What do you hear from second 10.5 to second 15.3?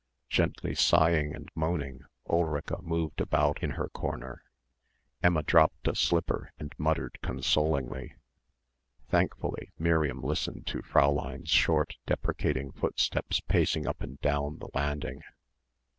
to Fräulein's short, deprecating footsteps pacing up and down the landing.